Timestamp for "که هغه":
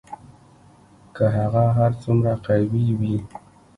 1.15-1.63